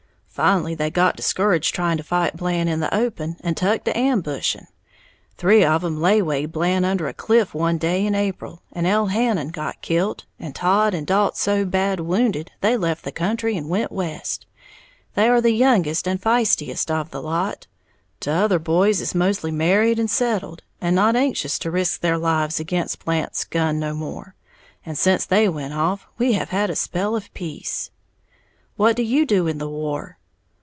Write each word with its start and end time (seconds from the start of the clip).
Finally 0.33 0.73
they 0.73 0.89
got 0.89 1.17
discouraged 1.17 1.75
trying 1.75 1.97
to 1.97 2.03
fight 2.03 2.35
Blant 2.37 2.69
in 2.69 2.79
the 2.79 2.91
open, 2.95 3.35
and 3.41 3.55
tuck 3.55 3.83
to 3.83 3.95
ambushing. 3.95 4.65
Three 5.37 5.63
of 5.63 5.83
'em 5.83 5.97
laywayed 5.99 6.51
Blant 6.51 6.83
under 6.85 7.07
a 7.09 7.13
cliff 7.13 7.53
one 7.53 7.77
day 7.77 8.05
in 8.07 8.15
April, 8.15 8.61
and 8.71 8.87
Elhannon 8.87 9.49
got 9.49 9.81
kilt, 9.81 10.25
and 10.39 10.55
Todd 10.55 10.93
and 10.95 11.05
Dalt 11.05 11.35
so 11.37 11.63
bad 11.65 11.99
wounded 11.99 12.49
they 12.61 12.75
left 12.77 13.03
the 13.03 13.11
country 13.11 13.55
and 13.57 13.69
went 13.69 13.91
West. 13.91 14.45
They 15.15 15.27
are 15.27 15.41
the 15.41 15.51
youngest 15.51 16.07
and 16.07 16.19
feistiest 16.19 16.89
of 16.89 17.11
the 17.11 17.21
lot, 17.21 17.67
t'other 18.21 18.57
boys 18.57 18.99
is 19.01 19.13
mostly 19.13 19.51
married 19.51 19.99
and 19.99 20.09
settled, 20.09 20.63
and 20.79 20.95
not 20.95 21.15
anxious 21.17 21.59
to 21.59 21.69
risk 21.69 21.99
their 21.99 22.17
lives 22.17 22.59
again' 22.59 22.87
Blant's 23.05 23.43
gun 23.43 23.79
no 23.79 23.93
more 23.93 24.33
and 24.85 24.97
sence 24.97 25.25
they 25.25 25.47
went 25.49 25.73
off, 25.73 26.07
we 26.17 26.33
have 26.33 26.49
had 26.49 26.69
a 26.71 26.75
spell 26.75 27.15
of 27.17 27.31
peace." 27.35 27.91
"What 28.77 28.95
do 28.95 29.03
you 29.03 29.25
do 29.25 29.45
in 29.45 29.57
the 29.59 29.69
war?" 29.69 30.17